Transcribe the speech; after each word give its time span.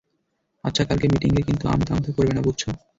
আচ্ছা, 0.63 0.83
কালকে 0.85 1.07
মিটিঙে 1.07 1.41
কিন্তু 1.41 1.65
আমতা 1.67 1.91
আমতা 1.93 2.11
করবে 2.11 2.33
না, 2.33 2.41
বুঝেছ? 2.41 2.63